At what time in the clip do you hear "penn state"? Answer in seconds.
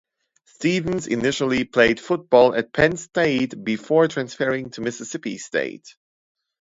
2.73-3.63